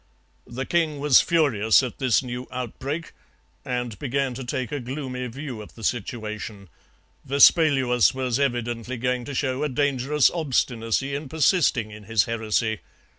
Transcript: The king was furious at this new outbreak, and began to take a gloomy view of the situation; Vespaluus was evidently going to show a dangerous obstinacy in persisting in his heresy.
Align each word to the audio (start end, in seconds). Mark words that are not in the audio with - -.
The 0.47 0.65
king 0.65 0.99
was 0.99 1.21
furious 1.21 1.83
at 1.83 1.99
this 1.99 2.23
new 2.23 2.47
outbreak, 2.51 3.11
and 3.63 3.99
began 3.99 4.33
to 4.33 4.43
take 4.43 4.71
a 4.71 4.79
gloomy 4.79 5.27
view 5.27 5.61
of 5.61 5.75
the 5.75 5.83
situation; 5.83 6.69
Vespaluus 7.23 8.11
was 8.11 8.39
evidently 8.39 8.97
going 8.97 9.25
to 9.25 9.35
show 9.35 9.61
a 9.63 9.69
dangerous 9.69 10.31
obstinacy 10.31 11.13
in 11.13 11.29
persisting 11.29 11.91
in 11.91 12.05
his 12.05 12.23
heresy. 12.25 12.79